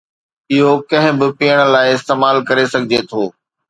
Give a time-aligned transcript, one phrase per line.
[0.53, 3.21] اهو ڪنهن به پيئڻ لاء استعمال ڪري سگهجي ٿو.